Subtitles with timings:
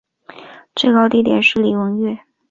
[0.73, 2.17] 最高地点是礼文岳。